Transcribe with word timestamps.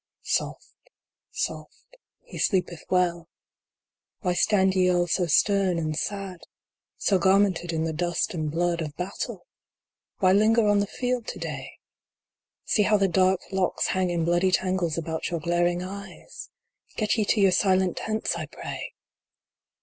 II. 0.01 0.23
Soft, 0.23 0.89
soft, 1.29 1.95
he 2.23 2.39
sleepeth 2.39 2.85
well. 2.89 3.29
Why 4.21 4.33
stand 4.33 4.73
ye 4.73 4.89
all 4.91 5.05
so 5.05 5.27
stern 5.27 5.77
and 5.77 5.95
sad? 5.95 6.39
So 6.97 7.19
garmented 7.19 7.71
in 7.71 7.83
the 7.83 7.93
dust 7.93 8.33
and 8.33 8.49
blood 8.49 8.81
of 8.81 8.95
battle? 8.97 9.45
Why 10.17 10.31
linger 10.31 10.65
on 10.67 10.79
the 10.79 10.87
field 10.87 11.27
to 11.27 11.37
day? 11.37 11.73
See 12.65 12.81
how 12.81 12.97
the 12.97 13.07
dark 13.07 13.41
locks 13.51 13.89
hang 13.89 14.09
in 14.09 14.25
bloody 14.25 14.49
tangles 14.51 14.97
about 14.97 15.29
your 15.29 15.39
glaring 15.39 15.83
eyes! 15.83 16.49
Get 16.97 17.15
ye 17.15 17.23
to 17.25 17.39
your 17.39 17.51
silent 17.51 17.95
tents, 17.95 18.35
I 18.35 18.47
pray 18.47 18.95